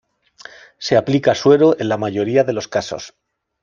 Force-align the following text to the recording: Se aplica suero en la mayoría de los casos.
Se 0.79 0.97
aplica 0.97 1.35
suero 1.35 1.79
en 1.79 1.87
la 1.87 1.95
mayoría 1.95 2.43
de 2.43 2.53
los 2.53 2.67
casos. 2.67 3.13